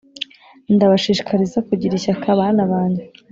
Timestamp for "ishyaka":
1.95-2.27